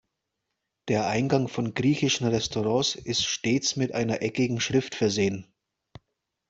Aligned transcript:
Der 0.87 1.05
Eingang 1.05 1.47
von 1.47 1.75
griechischen 1.75 2.25
Restaurants 2.25 2.95
ist 2.95 3.23
stets 3.23 3.75
mit 3.75 3.93
einer 3.93 4.23
eckigen 4.23 4.59
Schrift 4.59 4.95
versehen. 4.95 5.53